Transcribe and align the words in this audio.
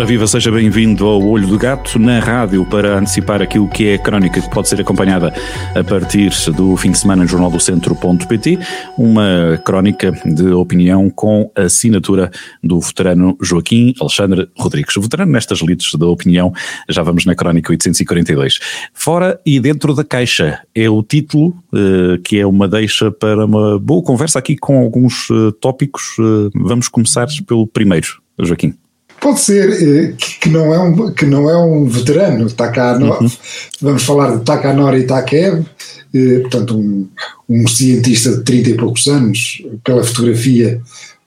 Ora 0.00 0.08
viva, 0.08 0.26
seja 0.26 0.50
bem-vindo 0.50 1.04
ao 1.04 1.22
Olho 1.22 1.46
do 1.46 1.58
Gato 1.58 1.98
na 1.98 2.20
rádio 2.20 2.64
para 2.64 2.98
antecipar 2.98 3.42
aquilo 3.42 3.68
que 3.68 3.86
é 3.86 3.94
a 3.96 3.98
crónica 3.98 4.40
que 4.40 4.48
pode 4.48 4.66
ser 4.66 4.80
acompanhada 4.80 5.30
a 5.74 5.84
partir 5.84 6.30
do 6.56 6.74
fim 6.78 6.90
de 6.90 6.98
semana 6.98 7.22
no 7.22 7.28
Jornal 7.28 7.50
do 7.50 7.60
Centro.pt, 7.60 8.58
uma 8.96 9.60
crónica 9.62 10.10
de 10.24 10.52
opinião 10.52 11.10
com 11.10 11.52
assinatura 11.54 12.30
do 12.64 12.80
veterano 12.80 13.36
Joaquim 13.42 13.92
Alexandre 14.00 14.48
Rodrigues. 14.56 14.94
Veterano 14.96 15.32
nestas 15.32 15.58
lides 15.58 15.92
da 15.92 16.06
opinião, 16.06 16.50
já 16.88 17.02
vamos 17.02 17.26
na 17.26 17.34
crónica 17.34 17.70
842. 17.70 18.58
Fora 18.94 19.38
e 19.44 19.60
dentro 19.60 19.94
da 19.94 20.02
caixa 20.02 20.62
é 20.74 20.88
o 20.88 21.02
título 21.02 21.54
eh, 21.74 22.18
que 22.24 22.40
é 22.40 22.46
uma 22.46 22.66
deixa 22.66 23.10
para 23.10 23.44
uma 23.44 23.78
boa 23.78 24.02
conversa 24.02 24.38
aqui 24.38 24.56
com 24.56 24.80
alguns 24.80 25.28
eh, 25.30 25.52
tópicos. 25.60 26.16
Eh, 26.18 26.50
vamos 26.54 26.88
começar 26.88 27.26
pelo 27.46 27.66
primeiro, 27.66 28.08
Joaquim. 28.38 28.74
Pode 29.20 29.40
ser 29.40 29.70
eh, 29.70 30.14
que, 30.40 30.48
não 30.48 30.74
é 30.74 30.78
um, 30.78 31.12
que 31.12 31.26
não 31.26 31.50
é 31.50 31.56
um 31.56 31.84
veterano, 31.84 32.50
Takanori, 32.50 33.24
uhum. 33.24 33.30
vamos 33.82 34.02
falar 34.02 34.36
de 34.36 34.44
Takanori 34.44 35.04
Takev, 35.04 35.64
eh, 36.14 36.38
portanto 36.40 36.78
um, 36.78 37.06
um 37.48 37.68
cientista 37.68 38.36
de 38.36 38.42
30 38.42 38.70
e 38.70 38.74
poucos 38.74 39.06
anos, 39.06 39.62
pela 39.84 40.02
fotografia 40.02 40.80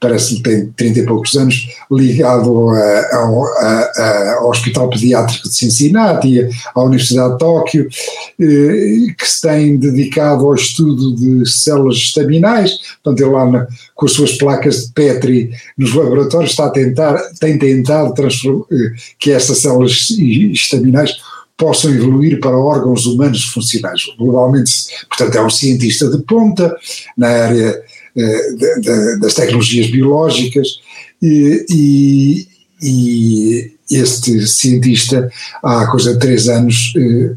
parece 0.04 0.36
que 0.36 0.44
tem 0.44 0.70
30 0.76 1.00
e 1.00 1.06
poucos 1.06 1.34
anos, 1.36 1.70
ligado 1.90 2.70
a, 2.72 2.78
a, 2.78 3.92
a, 3.98 4.34
ao 4.40 4.50
Hospital 4.50 4.90
Pediátrico 4.90 5.48
de 5.48 5.56
Cincinnati, 5.56 6.46
à 6.76 6.84
Universidade 6.84 7.32
de 7.32 7.40
Tóquio, 7.40 7.88
eh, 8.38 9.14
que 9.18 9.26
se 9.26 9.42
tem 9.42 9.78
dedicado 9.78 10.46
ao 10.46 10.56
estudo 10.56 11.16
de 11.16 11.50
células 11.50 11.96
estaminais, 11.96 12.78
portanto 13.02 13.22
ele 13.22 13.32
lá 13.32 13.50
na, 13.50 13.68
com 13.96 14.06
as 14.06 14.12
suas 14.12 14.34
placas 14.34 14.88
de 14.88 14.92
Petri 14.92 15.52
nos 15.78 15.94
laboratórios 15.94 16.52
está 16.52 16.66
a 16.66 16.70
tentar, 16.70 17.18
tem 17.40 17.58
tentado 17.58 18.14
eh, 18.22 18.92
que 19.18 19.32
estas 19.32 19.60
células 19.60 20.10
estaminais 20.10 21.16
possam 21.56 21.94
evoluir 21.94 22.42
para 22.42 22.58
órgãos 22.58 23.06
humanos 23.06 23.46
funcionais. 23.46 24.02
Globalmente, 24.18 24.72
portanto, 25.08 25.38
é 25.38 25.42
um 25.42 25.50
cientista 25.50 26.10
de 26.10 26.22
ponta 26.24 26.76
na 27.18 27.28
área 27.28 27.82
eh, 28.16 29.18
das 29.20 29.34
tecnologias 29.34 29.90
biológicas 29.90 30.68
e, 31.22 31.66
e, 31.70 32.48
e, 32.82 33.74
este 33.90 34.46
cientista 34.48 35.30
há 35.64 35.88
coisa 35.88 36.14
de 36.14 36.20
três 36.20 36.48
anos 36.48 36.94
eh, 36.96 37.34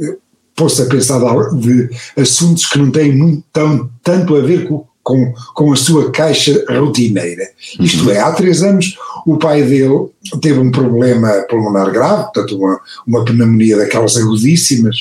eh, 0.00 0.16
pôs-se 0.56 0.82
a 0.82 0.86
pensar 0.86 1.20
de 1.52 1.90
assuntos 2.16 2.66
que 2.66 2.78
não 2.78 2.90
têm 2.90 3.12
muito, 3.12 3.44
tão, 3.52 3.90
tanto 4.02 4.34
a 4.36 4.40
ver 4.40 4.66
com, 4.66 4.86
com, 5.02 5.34
com 5.54 5.72
a 5.72 5.76
sua 5.76 6.10
caixa 6.10 6.64
rotineira. 6.70 7.46
Isto 7.78 8.04
uhum. 8.04 8.10
é, 8.10 8.20
há 8.20 8.32
três 8.32 8.62
anos 8.62 8.96
o 9.26 9.36
pai 9.36 9.62
dele 9.62 10.08
teve 10.40 10.58
um 10.58 10.70
problema 10.70 11.28
pulmonar 11.50 11.90
grave, 11.90 12.24
portanto 12.24 12.56
uma, 12.56 12.80
uma 13.06 13.24
pneumonia 13.24 13.76
daquelas 13.76 14.16
agudíssimas, 14.16 14.96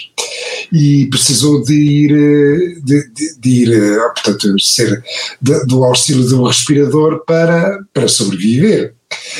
e 0.71 1.05
precisou 1.07 1.63
de 1.63 1.73
ir, 1.73 2.11
eh, 2.11 2.79
de, 2.83 3.09
de, 3.09 3.39
de 3.39 3.49
ir 3.49 3.73
eh, 3.73 3.99
portanto, 4.13 4.59
ser 4.59 5.03
de, 5.41 5.65
do 5.65 5.83
auxílio 5.83 6.27
de 6.27 6.35
um 6.35 6.43
respirador 6.43 7.23
para, 7.25 7.79
para 7.93 8.07
sobreviver. 8.07 8.93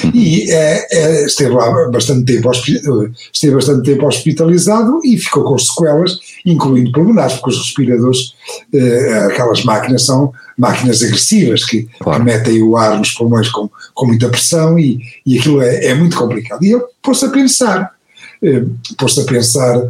Uhum. 0.03 0.11
E 0.13 0.51
é, 0.51 0.87
é, 0.91 1.25
esteve 1.25 1.49
lá 1.51 1.89
bastante 1.89 2.25
tempo, 2.25 2.51
esteve 2.51 3.55
bastante 3.55 3.83
tempo 3.83 4.05
hospitalizado 4.05 4.99
e 5.03 5.17
ficou 5.17 5.43
com 5.43 5.57
sequelas, 5.57 6.19
incluindo 6.45 6.91
pulmonares, 6.91 7.33
porque 7.33 7.49
os 7.49 7.57
respiradores, 7.57 8.35
aquelas 9.31 9.63
máquinas 9.63 10.05
são 10.05 10.31
máquinas 10.55 11.01
agressivas 11.01 11.65
que, 11.65 11.87
claro. 11.99 12.19
que 12.19 12.25
metem 12.25 12.61
o 12.61 12.77
ar 12.77 12.99
nos 12.99 13.11
pulmões 13.11 13.49
com, 13.49 13.67
com 13.95 14.05
muita 14.05 14.29
pressão 14.29 14.77
e, 14.77 14.99
e 15.25 15.39
aquilo 15.39 15.59
é, 15.63 15.87
é 15.87 15.95
muito 15.95 16.15
complicado. 16.17 16.63
E 16.63 16.71
ele 16.71 16.83
pôs-se 17.01 17.25
a 17.25 17.29
pensar, 17.29 17.91
pôs-se 18.95 19.21
a 19.21 19.25
pensar 19.25 19.81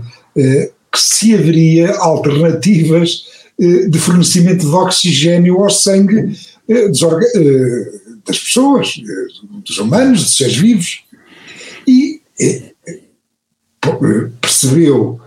que 0.93 1.01
se 1.01 1.33
haveria 1.33 1.91
alternativas 1.97 3.25
eh, 3.59 3.87
de 3.87 3.97
fornecimento 3.97 4.67
de 4.67 4.75
oxigênio 4.75 5.59
ao 5.59 5.69
sangue 5.71 6.37
eh, 6.69 6.85
eh, 6.85 7.91
das 8.25 8.37
pessoas, 8.39 9.01
dos 9.65 9.79
humanos, 9.79 10.23
dos 10.23 10.37
seres 10.37 10.55
vivos. 10.55 11.03
E 11.87 12.21
percebeu 14.39 15.19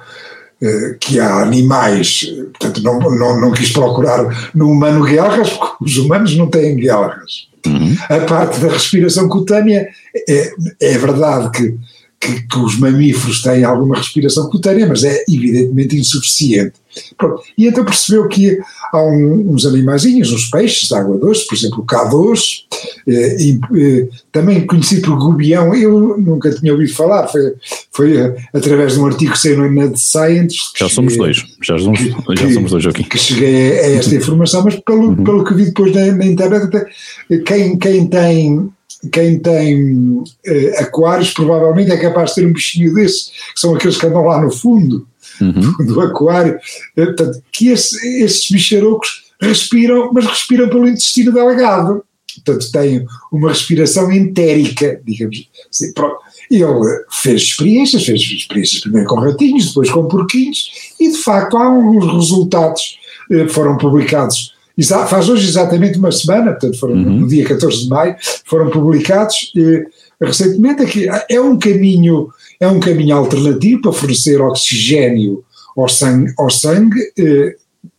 que 1.01 1.21
há 1.21 1.43
animais, 1.43 2.25
portanto 2.59 2.83
não, 2.83 2.99
não, 2.99 3.39
não 3.39 3.53
quis 3.53 3.71
procurar 3.71 4.51
no 4.55 4.71
humano 4.71 5.05
guerras, 5.05 5.51
porque 5.51 5.85
os 5.85 5.99
humanos 5.99 6.35
não 6.35 6.49
têm 6.49 6.77
guerras. 6.77 7.49
Uhum. 7.67 7.95
A 8.09 8.21
parte 8.21 8.59
da 8.61 8.69
respiração 8.69 9.29
cutânea, 9.29 9.87
é, 10.27 10.53
é 10.81 10.99
verdade 10.99 11.51
que 11.51 11.79
que, 12.21 12.43
que, 12.47 12.59
os 12.59 12.79
mamíferos 12.79 13.43
têm 13.43 13.65
alguma 13.65 13.97
respiração 13.97 14.49
cutânea, 14.49 14.87
mas 14.87 15.05
é 15.05 15.25
evidentemente 15.29 15.97
insuficiente. 15.97 16.75
Pronto. 17.19 17.43
E 17.59 17.67
então 17.67 17.85
percebeu 17.85 18.27
que 18.27 18.59
há 18.91 19.03
um, 19.03 19.53
uns 19.53 19.67
animaizinhos, 19.67 20.33
uns 20.33 20.49
peixes 20.49 20.89
de 20.89 20.95
água 20.95 21.19
doce, 21.19 21.47
por 21.47 21.55
exemplo 21.55 21.81
o 21.81 21.87
K2, 21.87 22.39
eh, 23.07 23.37
eh, 23.77 24.09
também 24.33 24.67
conhecido 24.67 25.03
por 25.03 25.19
gubião, 25.19 25.75
eu 25.75 26.17
nunca 26.17 26.51
tinha 26.51 26.73
ouvido 26.73 26.95
falar, 26.95 27.29
foi, 27.29 27.55
foi 27.93 28.17
eh, 28.17 28.37
através 28.55 28.95
de 28.95 29.01
um 29.01 29.07
artigo 29.07 29.33
que 29.33 29.39
saiu 29.39 29.71
na 29.71 29.89
The 29.89 29.97
Science. 29.97 30.57
Já 30.75 30.89
somos 30.89 31.17
dois, 31.19 31.45
já 31.63 31.79
somos, 31.79 31.99
que, 31.99 32.09
já 32.09 32.53
somos 32.55 32.71
dois 32.71 32.87
aqui. 32.87 33.05
Que 33.05 33.19
cheguei 33.19 33.79
a 33.79 33.91
esta 33.97 34.15
informação, 34.15 34.65
mas 34.65 34.77
pelo, 34.77 35.09
uhum. 35.09 35.23
pelo 35.23 35.45
que 35.45 35.53
vi 35.53 35.67
depois 35.67 35.95
na, 35.95 36.13
na 36.13 36.25
internet, 36.25 36.87
quem, 37.45 37.77
quem 37.77 38.07
tem 38.07 38.71
quem 39.07 39.39
tem 39.39 40.25
eh, 40.45 40.75
aquários 40.79 41.31
provavelmente 41.31 41.91
é 41.91 41.97
capaz 41.97 42.31
de 42.31 42.37
ter 42.37 42.47
um 42.47 42.53
bichinho 42.53 42.95
desse, 42.95 43.31
que 43.31 43.61
são 43.61 43.75
aqueles 43.75 43.97
que 43.97 44.07
andam 44.07 44.25
lá 44.25 44.41
no 44.41 44.51
fundo 44.51 45.07
uhum. 45.41 45.73
do 45.87 46.01
aquário. 46.01 46.59
Eh, 46.97 47.07
portanto, 47.07 47.43
que 47.53 47.69
esse, 47.69 48.23
esses 48.23 48.51
bicharocos 48.51 49.27
respiram, 49.41 50.11
mas 50.13 50.27
respiram 50.27 50.69
pelo 50.69 50.89
intestino 50.89 51.33
delgado. 51.33 52.05
Portanto, 52.45 52.71
têm 52.71 53.07
uma 53.33 53.49
respiração 53.49 54.13
entérica, 54.13 55.01
digamos 55.05 55.49
assim. 55.71 55.93
Ele 56.51 57.05
fez 57.11 57.43
experiências, 57.43 58.05
fez 58.05 58.21
experiências 58.21 58.81
primeiro 58.81 59.09
com 59.09 59.17
ratinhos, 59.17 59.69
depois 59.69 59.91
com 59.91 60.07
porquinhos, 60.07 60.95
e 61.01 61.11
de 61.11 61.19
facto 61.19 61.57
há 61.57 61.65
alguns 61.65 62.13
resultados 62.13 62.99
eh, 63.33 63.49
foram 63.49 63.77
publicados 63.77 64.56
faz 65.09 65.29
hoje 65.29 65.49
exatamente 65.49 65.99
uma 65.99 66.13
semana, 66.13 66.53
portanto 66.53 66.79
foram 66.79 66.95
uhum. 66.95 67.21
no 67.21 67.29
dia 67.29 67.45
14 67.47 67.85
de 67.85 67.89
maio, 67.89 68.17
foram 68.45 68.71
publicados 68.71 69.53
eh, 69.57 69.87
recentemente 70.21 70.83
aqui, 70.83 71.07
é 71.31 71.41
um 71.41 71.59
caminho, 71.59 72.29
é 72.61 72.69
um 72.69 72.81
caminho 72.81 73.17
alternativo 73.17 73.83
para 73.83 73.93
fornecer 73.93 74.41
oxigênio 74.41 75.45
ao 75.77 75.89
sangue, 75.89 76.33
ao 76.39 76.51
sangue 76.51 77.01
eh, 77.19 77.57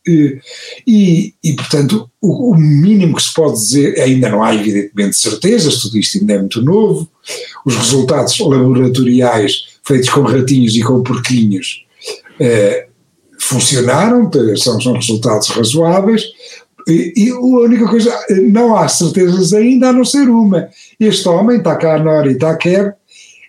eh, 0.07 0.39
e, 0.85 1.33
e, 1.43 1.53
portanto, 1.53 2.09
o, 2.21 2.51
o, 2.51 2.55
mínimo 2.55 3.15
que 3.15 3.23
se 3.23 3.33
pode 3.33 3.53
dizer, 3.53 3.99
ainda 3.99 4.29
não 4.29 4.43
há 4.43 4.55
evidentemente 4.55 5.17
certezas, 5.17 5.81
tudo 5.81 5.97
isto 5.97 6.17
ainda 6.17 6.33
é 6.33 6.39
muito 6.39 6.61
novo, 6.61 7.09
os 7.65 7.75
resultados 7.75 8.39
laboratoriais 8.39 9.77
feitos 9.83 10.09
com 10.09 10.21
ratinhos 10.21 10.75
e 10.75 10.81
com 10.81 11.03
porquinhos 11.03 11.85
eh, 12.39 12.87
funcionaram, 13.39 14.29
são, 14.57 14.81
são 14.81 14.93
resultados 14.93 15.49
razoáveis, 15.49 16.23
e, 16.87 17.13
e, 17.15 17.29
a 17.29 17.39
única 17.39 17.87
coisa, 17.87 18.13
não 18.49 18.75
há 18.75 18.87
certezas 18.87 19.53
ainda 19.53 19.89
a 19.89 19.93
não 19.93 20.05
ser 20.05 20.29
uma. 20.29 20.69
Este 20.99 21.27
homem, 21.27 21.61
Takanori 21.61 22.37
Taker, 22.37 22.93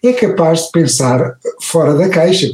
é 0.02 0.12
capaz 0.12 0.66
de 0.66 0.72
pensar 0.72 1.36
fora 1.60 1.94
da 1.94 2.08
caixa. 2.08 2.48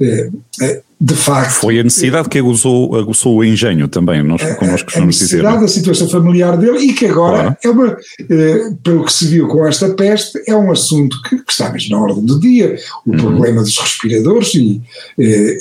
Eh, 0.00 0.30
eh, 0.60 0.82
de 1.00 1.14
facto. 1.14 1.54
Foi 1.54 1.80
a 1.80 1.82
necessidade 1.82 2.28
que 2.28 2.38
aguçou, 2.38 2.94
aguçou 2.94 3.38
o 3.38 3.44
engenho 3.44 3.88
também, 3.88 4.22
nós, 4.22 4.40
como 4.54 4.70
nós 4.70 4.82
costumamos 4.82 5.16
dizer. 5.16 5.44
A 5.44 5.50
necessidade 5.50 5.60
da 5.60 5.68
situação 5.68 6.08
familiar 6.08 6.56
dele 6.56 6.78
e 6.78 6.92
que 6.92 7.06
agora 7.06 7.42
claro. 7.42 7.56
é 7.64 7.68
uma, 7.68 7.96
eh, 8.30 8.72
pelo 8.84 9.04
que 9.04 9.12
se 9.12 9.26
viu 9.26 9.48
com 9.48 9.66
esta 9.66 9.90
peste, 9.90 10.40
é 10.46 10.54
um 10.54 10.70
assunto 10.70 11.20
que, 11.22 11.42
que 11.42 11.50
está 11.50 11.72
mesmo 11.72 11.96
na 11.96 12.02
ordem 12.02 12.24
do 12.24 12.38
dia. 12.38 12.76
O 13.04 13.10
uhum. 13.10 13.16
problema 13.16 13.62
dos 13.62 13.76
respiradores 13.76 14.54
e, 14.54 14.80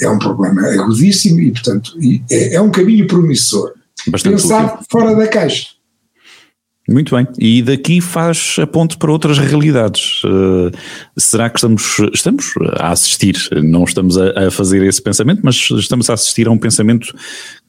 é 0.02 0.10
um 0.10 0.20
problema 0.20 0.62
agudíssimo 0.68 1.40
e, 1.40 1.52
portanto, 1.52 1.98
é, 2.30 2.56
é 2.56 2.62
um 2.62 2.70
caminho 2.70 3.08
promissor. 3.08 3.74
Bastante 4.08 4.42
pensar 4.42 4.66
útil. 4.66 4.86
fora 4.90 5.16
da 5.16 5.28
caixa. 5.28 5.68
Muito 6.90 7.16
bem, 7.16 7.26
e 7.40 7.62
daqui 7.62 8.02
faz 8.02 8.58
a 8.60 8.68
ponte 8.68 8.98
para 8.98 9.12
outras 9.12 9.38
realidades. 9.38 10.24
Uh, 10.24 10.72
será 11.18 11.50
que 11.50 11.58
estamos, 11.58 11.98
estamos 12.14 12.54
a 12.78 12.92
assistir, 12.92 13.36
não 13.64 13.84
estamos 13.84 14.18
a, 14.18 14.48
a, 14.48 14.52
fazer 14.52 14.84
esse 14.84 15.02
pensamento, 15.02 15.42
mas 15.44 15.56
estamos 15.72 16.10
a 16.10 16.14
assistir 16.14 16.48
a 16.48 16.52
um 16.52 16.58
pensamento 16.58 17.16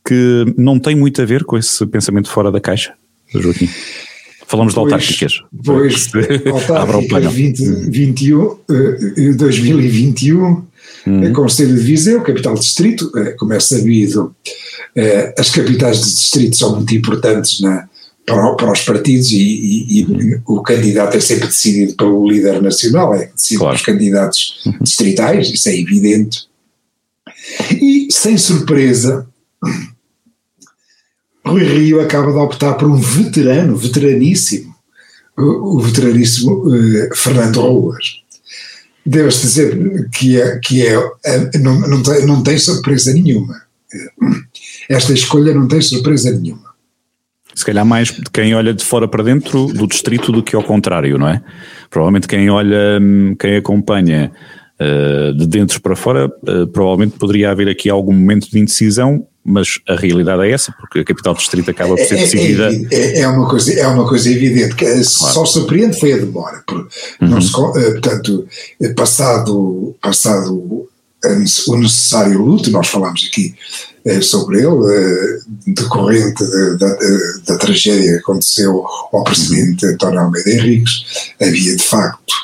que 0.04 0.52
não 0.56 0.78
tem 0.78 0.96
muito 0.96 1.22
a 1.22 1.24
ver 1.24 1.44
com 1.44 1.56
esse 1.56 1.86
pensamento 1.86 2.28
fora 2.28 2.50
da 2.50 2.60
caixa, 2.60 2.94
Joaquim? 3.32 3.68
Falamos 4.46 4.74
de 4.74 4.78
autárquicas. 4.80 5.40
Pois, 5.64 6.10
autárquicas 6.50 7.22
2021, 7.22 8.58
2021, 9.36 10.66
uhum. 11.06 11.32
Conselho 11.32 11.74
de 11.74 11.80
Viseu, 11.80 12.20
capital 12.22 12.54
distrito, 12.54 13.10
eh, 13.16 13.30
como 13.38 13.52
é 13.52 13.60
sabido, 13.60 14.34
eh, 14.94 15.34
as 15.38 15.50
capitais 15.50 15.98
de 15.98 16.14
distrito 16.14 16.56
são 16.56 16.76
muito 16.76 16.94
importantes 16.94 17.60
na, 17.60 17.88
para, 18.26 18.54
para, 18.54 18.72
os 18.72 18.82
partidos 18.82 19.30
e, 19.30 19.36
e, 19.36 20.00
e 20.00 20.40
o 20.46 20.62
candidato 20.62 21.16
é 21.16 21.20
sempre 21.20 21.48
decidido 21.48 21.94
pelo 21.94 22.28
líder 22.28 22.62
nacional, 22.62 23.14
é 23.14 23.26
decidido 23.26 23.60
claro. 23.60 23.76
pelos 23.76 23.86
candidatos 23.86 24.62
uhum. 24.66 24.78
distritais, 24.80 25.50
isso 25.50 25.68
é 25.68 25.78
evidente. 25.78 26.46
E, 27.70 28.08
sem 28.10 28.36
surpresa, 28.38 29.26
Rui 31.44 31.64
Rio 31.64 32.00
acaba 32.00 32.30
de 32.30 32.38
optar 32.38 32.74
por 32.74 32.88
um 32.88 32.96
veterano, 32.96 33.76
veteraníssimo, 33.76 34.74
o, 35.36 35.76
o 35.76 35.80
veteraníssimo 35.80 36.68
uh, 36.68 37.16
Fernando 37.16 37.60
Ruas. 37.60 38.22
Deves 39.04 39.40
dizer 39.40 40.08
que, 40.10 40.40
é, 40.40 40.58
que 40.60 40.86
é, 40.86 40.94
é, 41.24 41.58
não, 41.58 41.80
não, 41.80 42.02
tem, 42.02 42.24
não 42.24 42.42
tem 42.42 42.56
surpresa 42.56 43.12
nenhuma. 43.12 43.60
Esta 44.92 45.12
escolha 45.12 45.54
não 45.54 45.66
tem 45.66 45.80
surpresa 45.80 46.30
nenhuma. 46.30 46.72
Se 47.54 47.64
calhar 47.64 47.84
mais 47.84 48.08
de 48.08 48.30
quem 48.32 48.54
olha 48.54 48.72
de 48.72 48.84
fora 48.84 49.06
para 49.06 49.22
dentro 49.22 49.66
do 49.66 49.86
distrito 49.86 50.32
do 50.32 50.42
que 50.42 50.56
ao 50.56 50.62
contrário, 50.62 51.18
não 51.18 51.28
é? 51.28 51.42
Provavelmente 51.90 52.26
quem 52.26 52.48
olha, 52.48 52.98
hum, 53.00 53.34
quem 53.38 53.56
acompanha 53.56 54.32
uh, 54.80 55.34
de 55.34 55.46
dentro 55.46 55.80
para 55.80 55.94
fora, 55.94 56.26
uh, 56.26 56.66
provavelmente 56.68 57.18
poderia 57.18 57.50
haver 57.50 57.68
aqui 57.68 57.90
algum 57.90 58.12
momento 58.12 58.50
de 58.50 58.58
indecisão 58.58 59.26
mas 59.44 59.80
a 59.88 59.96
realidade 59.96 60.44
é 60.44 60.52
essa, 60.52 60.72
porque 60.72 61.00
a 61.00 61.04
capital 61.04 61.34
distrito 61.34 61.70
acaba 61.70 61.96
por 61.96 62.04
ser 62.04 62.14
é, 62.14 62.18
é 62.18 62.22
decidida. 62.22 62.70
É, 62.90 63.20
é, 63.20 63.28
uma, 63.28 63.48
coisa, 63.48 63.72
é 63.72 63.86
uma 63.88 64.08
coisa 64.08 64.30
evidente, 64.30 64.74
que 64.76 64.84
claro. 64.84 65.04
só 65.04 65.44
surpreende 65.44 65.98
foi 65.98 66.12
a 66.12 66.18
demora. 66.18 66.62
Uhum. 67.20 67.40
se, 67.40 67.50
eh, 67.50 67.90
portanto, 67.90 68.46
eh, 68.80 68.92
passado, 68.94 69.96
passado 70.00 70.81
o 71.68 71.76
necessário 71.76 72.42
luto, 72.42 72.70
nós 72.70 72.88
falámos 72.88 73.28
aqui 73.28 73.54
eh, 74.04 74.20
sobre 74.20 74.58
ele, 74.58 75.40
decorrente 75.66 76.44
da, 76.78 76.96
da, 77.46 77.58
tragédia 77.58 78.12
que 78.12 78.18
aconteceu 78.18 78.84
ao 79.12 79.24
presidente 79.24 79.86
António 79.86 80.20
Almeida 80.20 80.50
Henriques, 80.50 81.04
havia 81.40 81.76
de 81.76 81.82
facto 81.82 82.34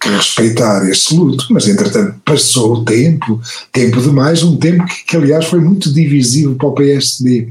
que 0.00 0.08
respeitar 0.08 0.88
esse 0.88 1.14
luto, 1.14 1.46
mas 1.50 1.66
entretanto 1.66 2.14
passou 2.24 2.74
o 2.74 2.84
tempo, 2.84 3.40
tempo 3.72 4.00
demais, 4.00 4.42
um 4.42 4.56
tempo 4.56 4.84
que, 4.86 5.04
que 5.04 5.16
aliás 5.16 5.46
foi 5.46 5.60
muito 5.60 5.92
divisivo 5.92 6.54
para 6.54 6.68
o 6.68 6.74
PSD, 6.74 7.48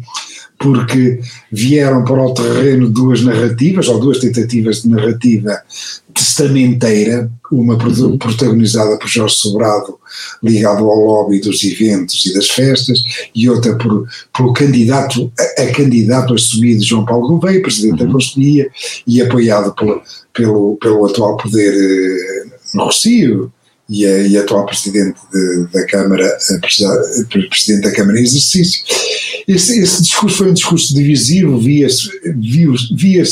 porque 0.58 1.20
vieram 1.52 2.04
para 2.04 2.24
o 2.24 2.34
terreno 2.34 2.90
duas 2.90 3.22
narrativas, 3.22 3.88
ou 3.88 4.00
duas 4.00 4.20
tentativas 4.20 4.81
de 4.81 4.90
narrativa 4.90 5.62
testamenteira, 6.38 7.31
uma 7.51 7.74
uhum. 7.74 8.18
protagonizada 8.18 8.98
por 8.98 9.07
Jorge 9.07 9.36
Sobrado, 9.36 9.98
ligado 10.44 10.86
ao 10.86 11.00
lobby 11.00 11.39
dos 11.39 11.63
eventos 11.63 12.25
e 12.25 12.34
das 12.34 12.50
festas, 12.50 13.00
e 13.34 13.50
outra 13.50 13.75
por, 13.75 14.07
pelo 14.36 14.54
candidato, 14.54 15.31
a, 15.39 15.63
a 15.63 15.72
candidato 15.72 16.36
assumido 16.36 16.84
João 16.84 17.06
Paulo 17.06 17.28
Gouveia, 17.28 17.62
presidente 17.62 18.01
uhum. 18.01 18.07
da 18.07 18.13
Conselhia, 18.13 18.69
e 19.06 19.22
apoiado 19.22 19.74
pelo, 19.74 20.01
pelo, 20.34 20.78
pelo 20.78 21.06
atual 21.06 21.38
poder 21.38 21.74
eh, 21.74 22.45
no 22.75 22.84
Rocio, 22.84 23.51
e 23.89 24.06
a, 24.06 24.18
e 24.19 24.38
a 24.38 24.42
atual 24.42 24.66
presidente 24.66 25.18
de, 25.31 25.68
da 25.72 25.86
Câmara, 25.86 26.38
presidente 27.50 27.84
da 27.84 27.92
Câmara 27.94 28.19
em 28.19 28.24
exercício. 28.24 28.84
Esse, 29.48 29.80
esse 29.80 30.01
discurso 30.01 30.38
foi 30.38 30.50
um 30.50 30.54
discurso 30.54 30.94
divisivo, 30.94 31.57
via-se 31.57 32.10
via, 32.36 32.68
via 32.94 33.24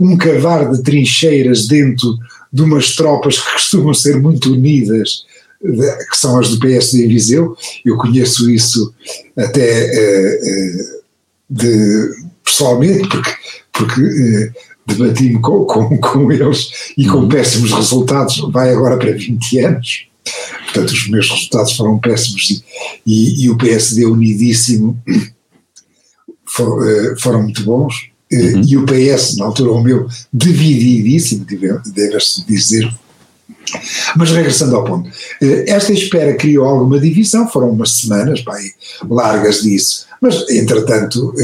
um 0.00 0.16
cavar 0.16 0.68
de 0.72 0.82
trincheiras 0.82 1.68
dentro 1.68 2.18
de 2.54 2.62
umas 2.62 2.94
tropas 2.94 3.40
que 3.40 3.50
costumam 3.52 3.92
ser 3.92 4.20
muito 4.20 4.52
unidas, 4.52 5.24
que 5.60 6.16
são 6.16 6.38
as 6.38 6.50
do 6.50 6.60
PSD 6.60 7.04
em 7.04 7.08
Viseu. 7.08 7.56
Eu 7.84 7.96
conheço 7.96 8.48
isso 8.48 8.94
até 9.36 9.90
uh, 9.90 11.02
de, 11.50 12.10
pessoalmente, 12.44 13.08
porque, 13.08 13.30
porque 13.72 14.00
uh, 14.00 14.52
debati-me 14.86 15.40
com, 15.40 15.64
com, 15.64 15.98
com, 15.98 16.30
eles 16.30 16.92
e 16.96 17.06
com 17.06 17.18
uhum. 17.18 17.28
péssimos 17.28 17.72
resultados, 17.72 18.38
vai 18.52 18.70
agora 18.70 18.96
para 18.96 19.12
20 19.12 19.58
anos. 19.58 20.06
Portanto, 20.64 20.90
os 20.90 21.08
meus 21.08 21.28
resultados 21.28 21.72
foram 21.72 21.98
péssimos 21.98 22.50
e, 22.50 22.62
e, 23.06 23.44
e 23.44 23.50
o 23.50 23.58
PSD 23.58 24.06
unidíssimo 24.06 25.02
for, 26.46 27.18
foram 27.18 27.42
muito 27.42 27.64
bons. 27.64 28.13
Uh, 28.34 28.56
uhum. 28.56 28.62
E 28.64 28.76
o 28.76 28.84
PS, 28.84 29.36
na 29.36 29.46
altura, 29.46 29.72
o 29.72 29.82
meu, 29.82 30.08
divididíssimo, 30.32 31.46
deve-se 31.94 32.44
dizer. 32.46 32.92
Mas 34.16 34.30
regressando 34.30 34.76
ao 34.76 34.84
ponto, 34.84 35.08
uh, 35.08 35.64
esta 35.66 35.92
espera 35.92 36.34
criou 36.34 36.66
alguma 36.66 36.98
divisão, 36.98 37.48
foram 37.48 37.70
umas 37.70 37.98
semanas, 37.98 38.42
bem, 38.42 38.72
largas 39.08 39.62
disso, 39.62 40.06
mas 40.20 40.48
entretanto 40.50 41.34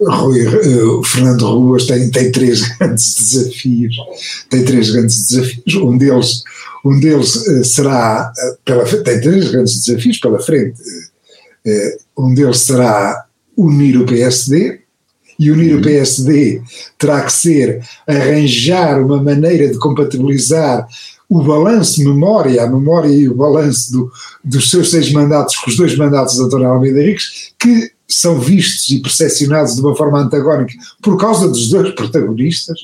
Rui, 0.00 0.46
uh, 0.46 1.02
Fernando 1.04 1.46
Ruas 1.46 1.86
tem, 1.86 2.10
tem 2.10 2.30
três 2.30 2.60
grandes 2.78 3.14
desafios, 3.14 3.96
tem 4.50 4.64
três 4.64 4.90
grandes 4.90 5.26
desafios, 5.26 5.74
um 5.76 5.96
deles, 5.96 6.42
um 6.84 7.00
deles 7.00 7.44
será, 7.64 8.32
pela, 8.64 8.84
tem 8.84 9.20
três 9.20 9.50
grandes 9.50 9.84
desafios 9.84 10.18
pela 10.18 10.40
frente, 10.40 10.80
um 12.16 12.34
deles 12.34 12.58
será 12.58 13.26
unir 13.56 13.96
o 13.96 14.06
PSD, 14.06 14.83
e 15.38 15.50
unir 15.50 15.72
o 15.72 15.76
uhum. 15.76 15.82
PSD 15.82 16.62
terá 16.98 17.22
que 17.22 17.32
ser 17.32 17.82
arranjar 18.06 19.00
uma 19.00 19.22
maneira 19.22 19.68
de 19.68 19.78
compatibilizar 19.78 20.86
o 21.28 21.42
balanço, 21.42 22.04
memória, 22.04 22.62
a 22.62 22.66
memória 22.68 23.08
e 23.08 23.28
o 23.28 23.34
balanço 23.34 23.92
do, 23.92 24.12
dos 24.44 24.70
seus 24.70 24.90
seis 24.90 25.10
mandatos 25.10 25.56
com 25.56 25.70
os 25.70 25.76
dois 25.76 25.96
mandatos 25.96 26.38
da 26.38 26.46
Dona 26.46 26.68
Almeida 26.68 27.00
Henriques, 27.00 27.52
que 27.58 27.90
são 28.06 28.38
vistos 28.38 28.90
e 28.90 29.00
percepcionados 29.00 29.74
de 29.74 29.80
uma 29.80 29.96
forma 29.96 30.20
antagónica 30.20 30.74
por 31.02 31.16
causa 31.18 31.48
dos 31.48 31.68
dois 31.68 31.94
protagonistas, 31.94 32.78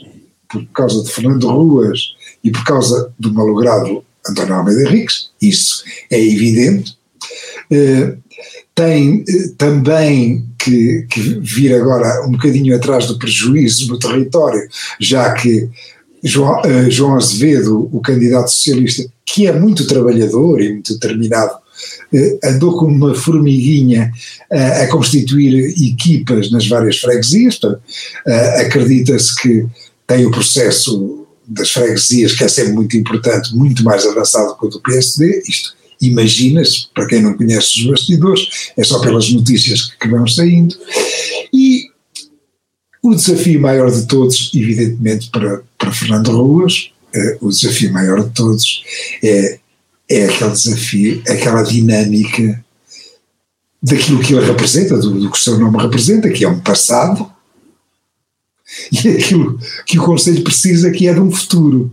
por 0.49 0.64
causa 0.73 1.05
de 1.05 1.11
Fernando 1.11 1.49
Ruas 1.49 2.00
e 2.43 2.50
por 2.50 2.64
causa 2.64 3.12
do 3.19 3.32
malogrado 3.32 4.02
António 4.29 4.55
Almeida 4.55 4.82
Henriques, 4.82 5.31
isso 5.41 5.85
é 6.11 6.20
evidente. 6.20 6.99
Uh, 7.70 8.19
tem 8.75 9.20
uh, 9.20 9.55
também 9.56 10.50
que, 10.62 11.06
que, 11.10 11.20
vir 11.40 11.74
agora 11.74 12.26
um 12.26 12.32
bocadinho 12.32 12.74
atrás 12.74 13.06
do 13.06 13.18
prejuízo 13.18 13.88
no 13.88 13.98
território, 13.98 14.68
já 15.00 15.32
que 15.32 15.68
João, 16.22 16.60
uh, 16.60 16.90
João 16.90 17.16
Azevedo, 17.16 17.88
o 17.92 18.00
candidato 18.00 18.50
socialista, 18.50 19.10
que 19.24 19.46
é 19.46 19.52
muito 19.52 19.86
trabalhador 19.86 20.60
e 20.60 20.72
muito 20.72 20.94
determinado 20.94 21.52
eh, 22.12 22.38
andou 22.44 22.76
como 22.76 22.94
uma 22.94 23.14
formiguinha 23.14 24.12
a 24.50 24.87
constituir 24.88 25.73
equipas 25.82 26.50
nas 26.50 26.68
várias 26.68 26.99
freguesias, 26.99 27.58
eh, 28.26 28.61
acredita-se 28.66 29.40
que 29.40 29.66
tem 30.06 30.26
o 30.26 30.30
processo 30.30 31.26
das 31.46 31.70
freguesias, 31.70 32.35
que 32.35 32.44
é 32.44 32.49
sempre 32.49 32.73
muito 32.73 32.96
importante, 32.96 33.54
muito 33.56 33.82
mais 33.82 34.04
avançado 34.04 34.56
que 34.58 34.66
o 34.66 34.68
do 34.68 34.80
PSD, 34.80 35.42
isto 35.49 35.75
imagina-se, 36.00 36.88
para 36.95 37.07
quem 37.07 37.23
não 37.23 37.37
conhece 37.37 37.80
os 37.80 37.87
bastidores, 37.87 38.49
é 38.76 38.85
só 38.85 39.00
pelas 39.00 39.30
notícias 39.30 39.92
que 40.00 40.09
vão 40.09 40.26
saindo, 40.26 40.76
e 41.52 41.88
o 43.02 43.14
desafio 43.14 43.61
maior 43.61 43.90
de 43.90 44.07
todos, 44.07 44.50
evidentemente 44.54 45.30
para, 45.30 45.62
para 45.78 45.92
Fernando 45.92 46.30
Ruas, 46.30 46.90
eh, 47.14 47.38
o 47.40 47.49
desafio 47.49 47.92
maior 47.92 48.23
de 48.23 48.30
todos 48.30 48.83
é 49.23 49.59
é 50.11 50.25
aquele 50.25 50.50
desafio, 50.50 51.23
aquela 51.28 51.62
dinâmica 51.62 52.64
daquilo 53.80 54.21
que 54.21 54.35
ele 54.35 54.45
representa, 54.45 54.99
do, 54.99 55.21
do, 55.21 55.30
que 55.30 55.38
o 55.38 55.40
seu 55.40 55.57
nome 55.57 55.80
representa, 55.80 56.28
que 56.28 56.45
é 56.45 56.49
um 56.49 56.59
passado, 56.59 57.30
e 58.90 59.09
aquilo 59.09 59.59
que 59.87 59.99
o 59.99 60.04
Conselho 60.04 60.42
precisa, 60.42 60.90
que 60.90 61.07
é 61.07 61.14
de 61.14 61.21
um 61.21 61.30
futuro. 61.30 61.90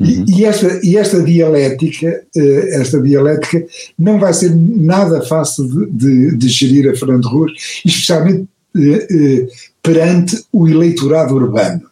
Uhum. 0.00 0.24
E, 0.28 0.40
e, 0.40 0.44
esta, 0.44 0.80
e 0.82 0.96
esta 0.96 1.22
dialética, 1.22 2.22
eh, 2.36 2.80
esta 2.80 3.00
dialética 3.00 3.64
não 3.98 4.18
vai 4.18 4.32
ser 4.32 4.54
nada 4.54 5.22
fácil 5.22 5.68
de, 5.68 5.86
de, 5.90 6.36
de 6.36 6.48
gerir 6.48 6.90
a 6.90 6.96
Fernando 6.96 7.28
Ruas, 7.28 7.52
especialmente 7.84 8.48
eh, 8.76 9.06
eh, 9.10 9.48
perante 9.82 10.44
o 10.52 10.68
eleitorado 10.68 11.34
urbano. 11.34 11.82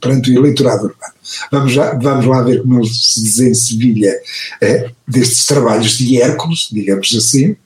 Perante 0.00 0.30
o 0.30 0.38
eleitorado 0.38 0.84
urbano. 0.84 1.14
Vamos, 1.50 1.72
já, 1.72 1.94
vamos 1.94 2.26
lá 2.26 2.42
ver 2.42 2.62
como 2.62 2.80
ele 2.80 2.88
se 2.88 3.22
desensevilha 3.22 4.14
eh, 4.60 4.90
destes 5.06 5.46
trabalhos 5.46 5.96
de 5.96 6.20
Hércules, 6.20 6.68
digamos 6.70 7.14
assim, 7.16 7.56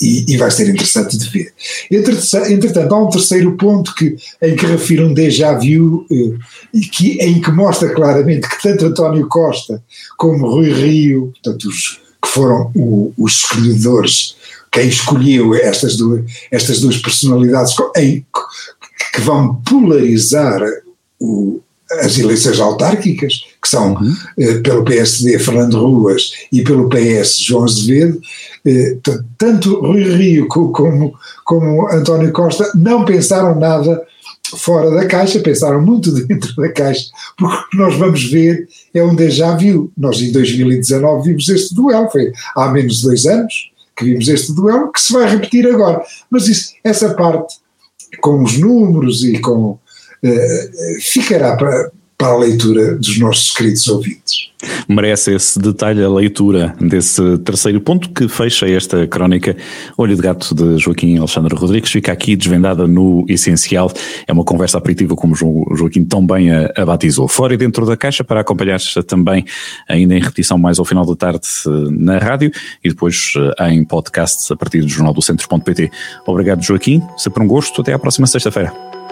e, 0.00 0.24
e, 0.28 0.36
vai 0.36 0.50
ser 0.50 0.68
interessante 0.68 1.16
de 1.16 1.28
ver. 1.28 1.52
Entretanto, 1.90 2.92
há 2.92 2.98
um 2.98 3.10
terceiro 3.10 3.56
ponto 3.56 3.94
que, 3.94 4.16
em 4.42 4.56
que 4.56 4.66
refiro 4.66 5.06
um 5.06 5.14
déjà 5.14 5.58
vu, 5.58 6.06
eh, 6.10 6.38
e 6.74 6.80
que, 6.80 7.12
em 7.20 7.40
que 7.40 7.50
mostra 7.50 7.92
claramente 7.94 8.48
que 8.48 8.62
tanto 8.62 8.86
António 8.86 9.28
Costa 9.28 9.82
como 10.16 10.48
Rui 10.48 10.72
Rio, 10.72 11.32
portanto, 11.32 11.68
os, 11.68 12.00
que 12.22 12.28
foram 12.28 12.70
o, 12.74 13.12
os 13.16 13.32
escolhedores, 13.32 14.36
quem 14.70 14.88
escolheu 14.88 15.54
estas 15.54 15.96
duas, 15.96 16.24
estas 16.50 16.80
duas 16.80 16.98
personalidades, 16.98 17.74
em, 17.96 18.24
que 19.14 19.20
vão 19.20 19.56
polarizar 19.56 20.60
o, 21.18 21.60
as 21.92 22.18
eleições 22.18 22.60
autárquicas, 22.60 23.46
que 23.62 23.68
são 23.68 23.94
uhum. 23.94 24.14
eh, 24.38 24.58
pelo 24.58 24.84
PSD 24.84 25.38
Fernando 25.38 25.80
Ruas 25.80 26.32
e 26.52 26.62
pelo 26.62 26.88
PS 26.88 27.38
João 27.38 27.64
Azevedo, 27.64 28.20
eh, 28.64 28.96
tanto 29.38 29.80
Rui 29.80 30.04
Rio 30.04 30.48
como, 30.48 31.14
como 31.44 31.88
António 31.88 32.32
Costa 32.32 32.70
não 32.74 33.04
pensaram 33.04 33.58
nada 33.58 34.02
fora 34.56 34.90
da 34.90 35.06
caixa, 35.06 35.40
pensaram 35.40 35.80
muito 35.80 36.12
dentro 36.26 36.54
da 36.56 36.70
caixa, 36.72 37.06
porque 37.36 37.56
o 37.56 37.68
que 37.70 37.76
nós 37.76 37.96
vamos 37.96 38.24
ver 38.24 38.68
é 38.94 39.02
um 39.02 39.14
déjà 39.14 39.56
vu. 39.56 39.90
Nós 39.96 40.20
em 40.20 40.32
2019 40.32 41.30
vimos 41.30 41.48
este 41.48 41.74
duelo, 41.74 42.10
foi 42.10 42.32
há 42.54 42.68
menos 42.68 42.98
de 42.98 43.04
dois 43.04 43.26
anos 43.26 43.70
que 43.96 44.04
vimos 44.04 44.28
este 44.28 44.54
duelo, 44.54 44.92
que 44.92 45.00
se 45.00 45.12
vai 45.12 45.28
repetir 45.28 45.66
agora. 45.66 46.02
Mas 46.30 46.46
isso, 46.46 46.72
essa 46.84 47.14
parte, 47.14 47.56
com 48.20 48.42
os 48.42 48.56
números 48.56 49.24
e 49.24 49.38
com 49.40 49.78
ficará 51.00 51.56
para, 51.56 51.90
para 52.18 52.28
a 52.28 52.36
leitura 52.36 52.96
dos 52.96 53.18
nossos 53.18 53.52
queridos 53.52 53.86
ouvintes. 53.86 54.48
Merece 54.88 55.34
esse 55.34 55.58
detalhe 55.58 56.02
a 56.02 56.08
leitura 56.08 56.74
desse 56.80 57.38
terceiro 57.38 57.80
ponto 57.80 58.10
que 58.10 58.26
fecha 58.26 58.68
esta 58.68 59.06
crónica 59.06 59.56
Olho 59.96 60.16
de 60.16 60.22
Gato 60.22 60.52
de 60.52 60.78
Joaquim 60.78 61.16
Alexandre 61.16 61.54
Rodrigues. 61.54 61.92
Fica 61.92 62.10
aqui 62.10 62.34
desvendada 62.34 62.88
no 62.88 63.24
essencial. 63.28 63.92
É 64.26 64.32
uma 64.32 64.42
conversa 64.42 64.76
aperitiva, 64.78 65.14
como 65.14 65.36
Joaquim 65.36 66.04
tão 66.04 66.26
bem 66.26 66.50
a, 66.50 66.72
a 66.76 66.84
batizou. 66.84 67.28
Fora 67.28 67.54
e 67.54 67.56
dentro 67.56 67.86
da 67.86 67.96
caixa, 67.96 68.24
para 68.24 68.40
acompanhar 68.40 68.80
também, 69.06 69.44
ainda 69.88 70.16
em 70.16 70.20
repetição 70.20 70.58
mais 70.58 70.80
ao 70.80 70.84
final 70.84 71.06
da 71.06 71.14
tarde 71.14 71.46
na 71.90 72.18
rádio 72.18 72.50
e 72.82 72.88
depois 72.88 73.34
eh, 73.60 73.70
em 73.70 73.84
podcast 73.84 74.52
a 74.52 74.56
partir 74.56 74.80
do 74.80 74.88
jornal 74.88 75.14
do 75.14 75.22
centro.pt. 75.22 75.88
Obrigado, 76.26 76.64
Joaquim. 76.64 77.00
Sempre 77.16 77.44
um 77.44 77.46
gosto. 77.46 77.80
Até 77.80 77.92
à 77.92 77.98
próxima 77.98 78.26
sexta-feira. 78.26 78.97